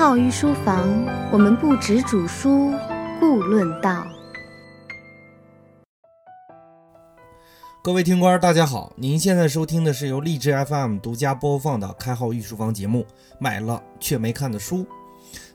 [0.00, 0.88] 号御书房，
[1.30, 2.72] 我们不止煮书，
[3.20, 4.06] 故论道。
[7.84, 13.02] 各位听官，大家好，您现在收听的是由荔枝 FM 独家播放的开号御书房节目
[13.38, 14.78] 《买了却没看的书》。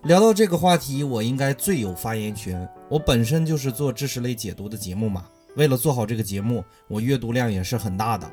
[0.04, 2.70] 聊到这个话题，我应该最有发言权。
[2.88, 5.26] 我本身就是做知识类解读的节目嘛，
[5.56, 8.32] 为了做好这个节目，我阅读量也是很大的。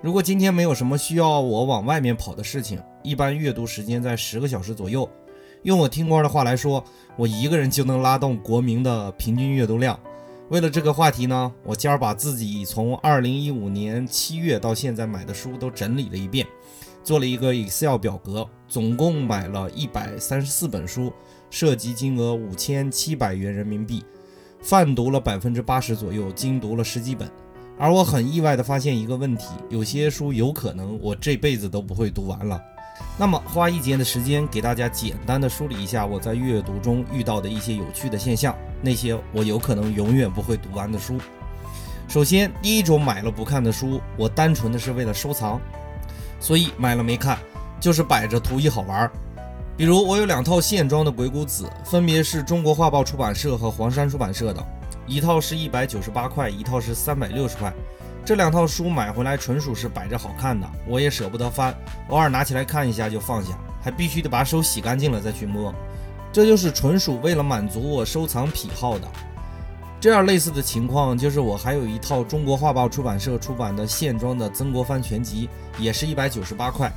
[0.00, 5.06] 如果今天没有什么需要我往外面跑的事情，一般阅读时间在十个小时左右。
[5.62, 6.82] 用我听官的话来说，
[7.16, 9.98] 我一个人就能拉动国民的平均阅读量。
[10.48, 16.46] 为了这个话题呢，我今儿把自己从二零一五年七月到现在买的书都整理了一遍，
[17.04, 21.12] 做了一个 Excel 表格，总共买了一百三十四本书，
[21.50, 24.02] 涉及金额五千七百元人民币，
[24.62, 27.30] 泛读了百分之八十左右，精读了十几本。
[27.78, 32.58] 而我很意外的发现一个问题，有些书有可能我这辈子都不会读完了。
[33.18, 41.18] 那么花一节的时间给大家简单的梳理一下我在阅读中遇到的一些有趣的现象，那些我有可能永远不会读完的书。
[42.08, 45.60] 首先，第一种买了不看的书，我单纯的是为了收藏，
[46.40, 47.38] 所以买了没看，
[47.78, 49.10] 就是摆着图一好玩。
[49.76, 54.62] 比如我有两套线装的《鬼谷子》，分别是中国画报出版社和黄山出版社的，
[55.06, 57.72] 一套是一百九十八块，一套是三百六十块。
[58.24, 61.74] 这两套书买回来纯属是摆着好看的，我也舍不得翻，
[62.08, 65.74] 偶尔拿起来看一下就放下，还必须得把手洗干净了再去摸，
[66.32, 69.08] 这就是纯属为了满足我收藏癖好的。
[70.00, 75.48] 这样类似的情况就是我还有一套中国画报出版社出版的线装的曾国藩全集，
[75.78, 76.90] 也是一百九十八块。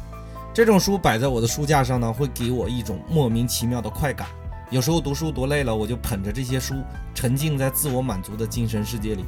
[0.54, 4.28] 这种书摆在我的书架上呢，会给我一种莫名其妙的快感。
[4.70, 6.76] 有时候读书读累了，我就捧着这些书，
[7.14, 9.26] 沉浸在自我满足的精神世界里。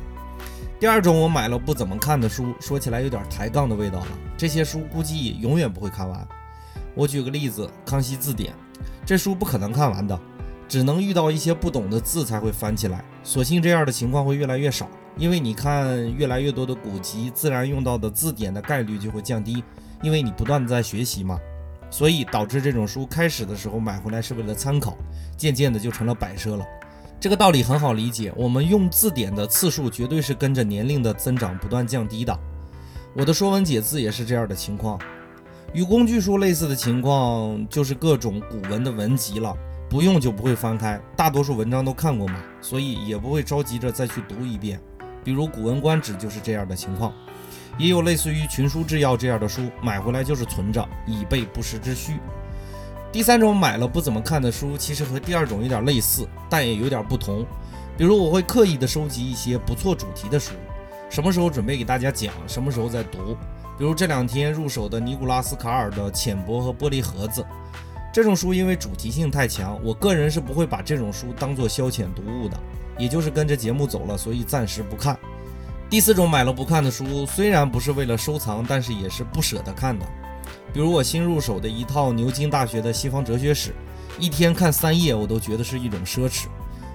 [0.78, 4.08] 第二种，我买了不怎么看的书，说起来有点抬杠的味道了。
[4.36, 6.28] 这些书估计永远不会看完。
[6.94, 8.52] 我举个例子，《康熙字典》
[9.06, 10.20] 这书不可能看完的，
[10.68, 13.04] 只能遇到一些不懂的字才会翻起来。
[13.24, 19.64] 所幸这样的情况会越来越少，因为你看越来越多的古籍，自然用到的字典的概率就会降低，
[20.02, 21.40] 因为你不断的在学习嘛。
[21.90, 24.98] 所以导致这种书开始的时候买回来是为了参考，
[25.38, 26.66] 渐渐的就成了摆设了。
[27.20, 32.38] 这个道理很好理解，我们用字典的次数绝对是跟着年龄的增长不断降低的。
[33.16, 35.00] 我的《说文解字》也是这样的情况，
[35.74, 39.56] 与工具书类似的情况就是各种古文的文集了，
[39.90, 44.80] 不用就不会翻开，大多数文章都看过嘛，所以也不会着急着再去读一遍。
[45.24, 47.12] 比如《古文观止》就是这样的情况，
[47.80, 52.20] 也有类似于《群书治要》这样的书，买回来就是存着，以备不时之需。
[53.16, 57.46] 第三种买了不怎么看的书，其实和第二种有点类似，但也有点不同。
[57.98, 60.52] 比如我会刻意的收集一些不错主题的书，
[61.10, 63.38] 什么时候准备给大家讲，什么时候再读。
[63.78, 67.42] 比如这两天入手的尼古拉斯卡尔的《浅薄》和《玻璃盒子》
[68.14, 72.60] 这种书，因为主题性太强，我个人是不会把这种书当做消遣读物的，
[72.98, 75.18] 也就是跟着节目走了，所以暂时不看。
[75.90, 80.06] 第四种买了不看的书，虽然不是为了收藏，但是也是不舍得看的。
[80.74, 83.74] 比如我新入手的一套牛津大学的西方哲学史，
[84.20, 86.48] 一天看三页我都觉得是一种奢侈。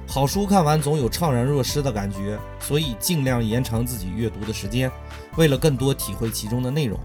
[0.07, 4.91] 好书看完总有怅然若失的感觉，所以尽量延长自己阅读的时间，
[5.37, 6.99] 为了更多体会其中的内容。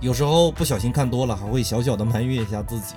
[0.00, 2.94] 有时候不小心看多了，还会小小的埋怨一下自己。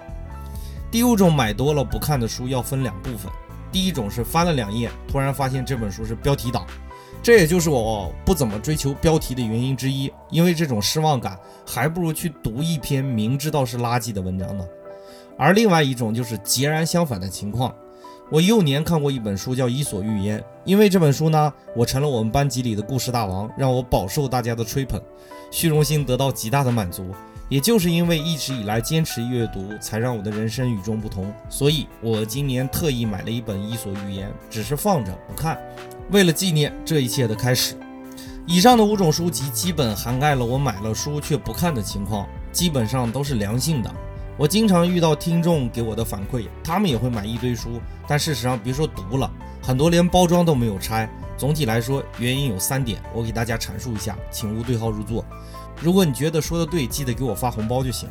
[0.91, 3.31] 第五种买多了不看的书要分两部分，
[3.71, 6.67] 第一种是翻了两页，突然发现这本书是标题党。
[7.23, 14.65] 这也就是我不怎么追求标题的原因之一，因为这种失望感还不如去读一篇明知道是垃圾的文章呢。
[15.37, 17.73] 而另外一种就是截然相反的情况。
[18.29, 25.01] 我幼年看过一本书叫《伊索寓言》，因为这本书呢，我成了我们班级里的故事大王，让我饱受大家的吹捧，
[25.49, 27.05] 虚荣心得到极大的满足。
[27.47, 31.31] 也就是因为一直以来坚持阅读，才让我的人生与众不同。
[31.49, 35.57] 所以我今年特意买了一本《伊索寓言》，只是放着不看。
[36.11, 37.75] 为了纪念这一切的开始，
[38.45, 43.93] 以上的五种书籍基本涵盖了我买了书却不看的情况，基本上都是良性的。
[44.37, 49.31] 我经常遇到听众给我的反馈，他们也会买一堆书，但事实上别说读了，
[49.61, 51.09] 很多连包装都没有拆。
[51.37, 55.23] 总体来说，原因有三点，我给大家阐述一下，请勿对号入座。
[55.81, 58.09] 如果你觉得说的对，记得给我发红包就行。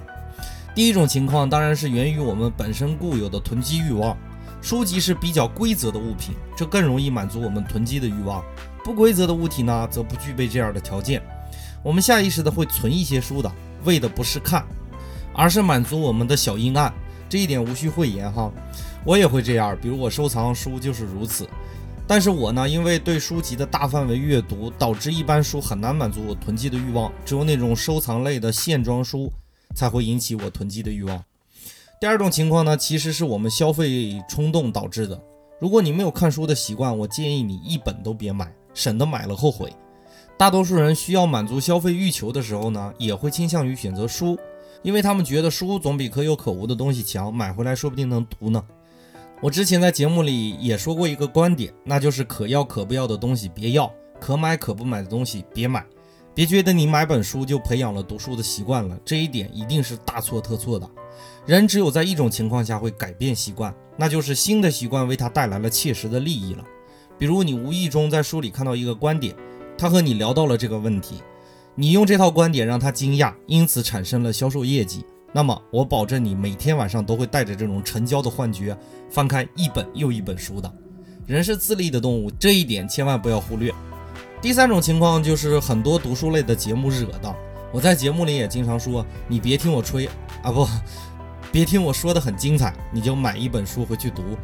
[0.74, 4.16] 第一种情况当然是源于我们本身固有的囤积欲望。
[4.62, 8.42] 书籍是比较规则的物品，这更容易满足我们囤积的欲望。
[8.84, 11.20] 不规则的物体呢，则不具备这样的条件。
[11.82, 13.52] 我们下意识的会存一些书的，
[13.84, 14.64] 为的不是看，
[15.34, 16.94] 而是满足我们的小阴暗。
[17.28, 18.52] 这一点无需讳言哈，
[19.04, 19.76] 我也会这样。
[19.82, 21.48] 比如我收藏书就是如此。
[22.06, 29.32] 但是我呢，因为对书籍的大范围阅读，导致一般书很难满足我囤积的欲望，只有那种收藏类的线装书
[29.74, 31.24] 才会引起我囤积的欲望。
[32.02, 35.22] 第二种情况呢，其实是我们消费冲动导致的。
[35.60, 39.72] 如果你没有看书的习惯，我建议你一本都别买，省得买了后悔。
[40.36, 44.36] 大多数人需要满足消费欲求的时候呢，也会倾向于选择书，
[44.82, 48.60] 因为他们觉得书总比可有可无的东西强，买回来说不定能读呢。
[49.40, 53.88] 我之前在节目里也说过一个观点，那就是可要可不要的东西别要，
[54.18, 55.86] 可买可不买的东西别买。
[56.34, 60.88] 别觉得你买本书就培养了读书的习惯了，这一点一定是大错特错的。
[61.46, 66.64] 人只有在一种情况下会改变习惯，那就是新的习惯为他带来了切实的利益了。
[67.18, 69.34] 比如你无意中在书里看到一个观点。
[69.78, 71.16] 他和你聊到了这个问题，
[71.74, 75.04] 你用这套观点让他惊讶，因此产生了销售业绩。
[75.32, 78.76] 那么我保证你每天晚上都会带着这种成交的幻觉，
[79.10, 80.72] 翻开一本又一本书的。
[81.26, 83.74] 人是自利的动物，这一点千万不要忽略。
[84.42, 87.32] 第三种情况就是很多读书类的节目惹的。
[87.70, 90.06] 我在节目里也经常说，你别听我吹
[90.42, 90.66] 啊，不，
[91.52, 94.36] 别听我说的很精彩，你就买一本书回去读。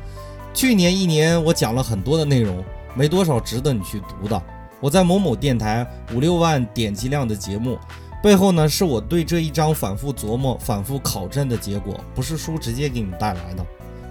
[0.55, 2.63] 去年一年我讲了很多的内容，
[2.95, 4.41] 没多少值得你去读的。
[4.79, 5.85] 我在某某电台
[6.15, 7.77] 五六万点击量的节目
[8.23, 13.67] 背后呢，是我对这一章反复琢磨、反复考证的结果，不是书直接给你带来的，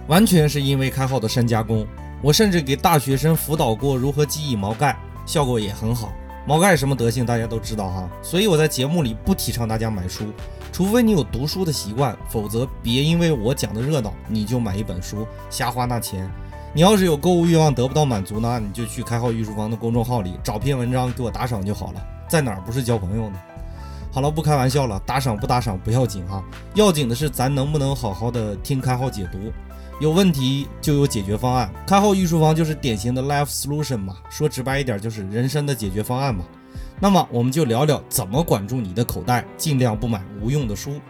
[0.06, 1.86] 完全是因为开号的深加工。
[2.20, 4.94] 我甚至给大学生辅导过如何记忆毛概，
[5.28, 6.10] 效果也很好。
[6.46, 8.08] 毛概什么德行，大家都知道哈。
[8.22, 10.32] 所以我在节目里不提倡大家买书，
[10.72, 16.26] 除非你有读书的习惯，否则别因为我讲的热闹，你就买一本书，瞎花那钱。
[16.72, 22.02] 你要是有购物欲望得不到满足呢，你就去开号御书房的公众号里找篇文章给我打赏就好了。
[22.26, 23.38] 在哪儿不是交朋友呢？
[24.10, 26.42] 好了，不开玩笑了，打赏不打赏不要紧哈，
[26.74, 29.52] 要紧的是咱能不能好好的听开号解读。
[30.00, 36.44] 有问题就有解决方案，开后御书房就是典型的 life solution 嘛，说直白一点就是人生的解决方案嘛。
[37.00, 41.00] 那么我们就聊聊怎么管住你的口袋，尽量不买无用的书。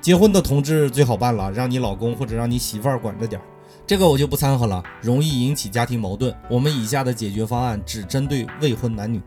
[0.00, 3.44] 结婚的同志最好办了，让你老公或者让你媳妇儿管着点儿。
[3.86, 6.34] 这个我就不掺和了，容易引起家庭矛盾。
[6.48, 9.20] 我们以下的解决方案只针对未婚男女。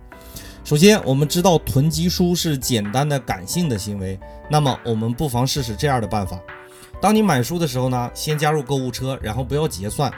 [0.63, 4.19] 首先，我们知道囤积书是简单的感性的行为，
[4.49, 6.39] 那么我们不妨试试这样的办法：
[6.99, 10.11] 当你买书的时候呢，先加入购物车，然后不要结算。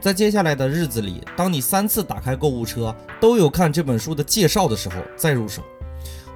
[0.00, 5.62] 在接下来的日子里，当你三次打开购物车都有看这本书的介绍的时候，再入手。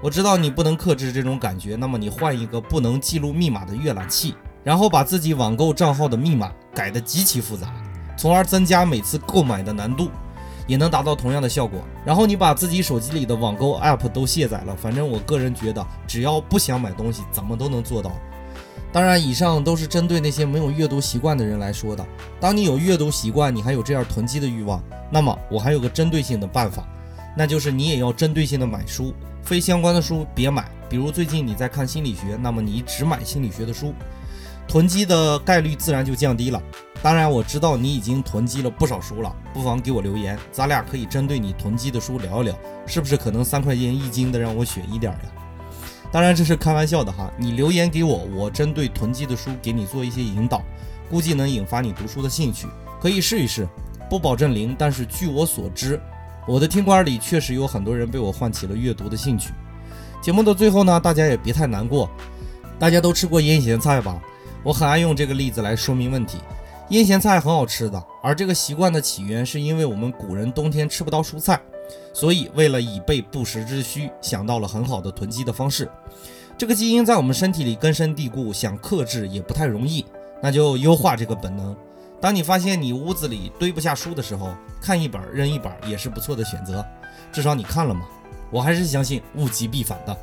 [0.03, 4.35] 我知道你不能克制这种感觉，那么你换一个不能记录密码的阅览器。
[4.65, 7.71] 然后把自己网购账号的密码改得极其复杂，
[8.17, 10.09] 从而增加每次购买的难度，
[10.67, 11.81] 也能达到同样的效果。
[12.03, 18.11] 然后你把自己手机里的网购 app 都卸载了，反正我个人觉得，只要不想买东西，怎么都能做到。
[18.95, 22.07] 当然，以上都是针对那些没有阅读习惯的人来说的。
[22.39, 24.81] 当你有阅读习惯，你还有这样囤积的欲望，
[25.11, 26.87] 那么我还有个针对性的办法，
[27.37, 29.13] 那就是你也要针对性的买书，
[29.43, 30.71] 非相关的书别买。
[30.89, 33.93] 比如最近你在看心理学，那么你只买心理学的书。
[34.69, 36.63] 囤积的概率自然就降低了。
[37.03, 42.57] 当然，我知道你已经囤积了不少书了，不妨给我留言，咱俩可以针对你囤积的书聊一聊，
[42.87, 45.19] 是不是可能三块钱一斤的让我选一点呀？
[46.15, 50.63] 当然这是开玩笑的哈，你留言给我，我针对囤积的书给你做一些引导，
[51.11, 52.69] 估计能引发你读书的兴趣，
[53.03, 53.67] 可以试一试，
[54.09, 56.01] 不保证零，但是据我所知，
[56.47, 59.51] 我的听官里确实有很多人被我唤起了阅读的兴趣。
[60.23, 62.09] 节目的最后呢，大家也别太难过，
[62.79, 64.23] 大家都吃过腌咸菜吧？
[64.63, 66.39] 我很爱用这个例子来说明问题，
[66.91, 71.61] 腌咸菜很好吃的，而这个习惯的起源是因为我们古人冬天吃不到蔬菜，
[72.13, 75.91] 所以为了以备不时之需，想到了很好的囤积的方式。
[76.57, 80.05] 这个基因在我们身体里根深蒂固，想克制也不太容易，
[80.41, 81.77] 那就优化这个本能。
[82.21, 86.85] 当你发现你屋子里堆不下书的时候，看一本扔一本也是不错的选择，
[87.33, 88.07] 至少你看了嘛。
[88.51, 90.17] 我还是相信物极必反的。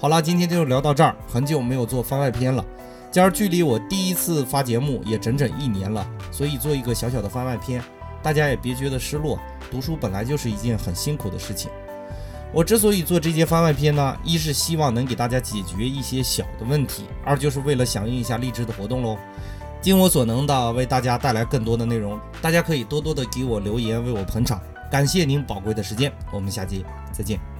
[0.00, 2.64] 好了，今天就聊到这儿，很久没有做番外篇了。
[3.10, 7.82] 今儿距离我第一次发节目也整整一年了，所以做一个小小的番外篇，
[8.22, 9.38] 大家也别觉得失落。
[9.70, 11.70] 读书本来就是一件很辛苦的事情。
[12.52, 19.18] 我之所以做这些番外篇呢，一是希望能给大家解决一些小的问题，二就是为了响应一下励志的活动喽。
[19.80, 24.60] 尽我所能的为大家带来更多的内容，大家可以多多的给我留言，为我捧场。
[24.90, 27.57] 感谢您宝贵的时间，我们下期再见。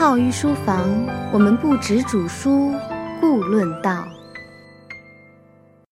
[0.00, 0.88] 浩于书房，
[1.30, 2.74] 我们不止煮书，
[3.20, 4.08] 故论道。